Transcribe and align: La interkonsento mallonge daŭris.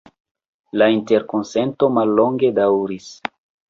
La 0.83 0.87
interkonsento 0.95 1.93
mallonge 2.01 2.55
daŭris. 2.61 3.17